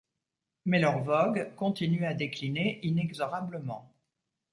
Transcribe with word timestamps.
Mais 0.65 0.79
leur 0.79 1.03
vogue 1.03 1.53
continue 1.55 2.05
à 2.07 2.15
décliner 2.15 2.79
inexorablement. 2.81 3.93